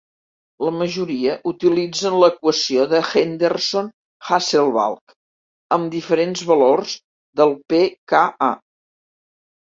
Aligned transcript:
La 0.67 0.71
majoria 0.75 1.33
utilitzen 1.49 2.15
l'equació 2.21 2.85
de 2.93 3.01
Henderson-Hasselbalch 3.09 5.13
amb 5.77 5.93
diferents 5.97 6.41
valors 6.53 6.95
de 7.43 7.47
pKA. 7.75 8.49